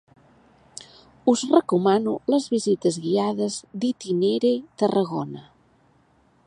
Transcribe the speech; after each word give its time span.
Us 1.33 1.43
recomano 1.51 2.15
les 2.35 2.47
visites 2.55 2.99
guiades 3.05 3.59
d'Itinere 3.83 4.55
Tarragona. 4.83 5.45